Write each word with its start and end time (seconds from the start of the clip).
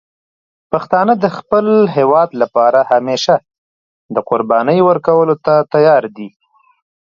پښتانه 0.71 1.13
د 1.23 1.25
خپل 1.37 1.65
هېواد 1.97 2.29
لپاره 2.41 2.79
همیشه 2.91 3.35
د 4.15 4.17
قربانی 4.29 4.79
ورکولو 4.89 5.35
ته 5.45 5.53
تیار 5.73 6.03
دي. 6.17 6.29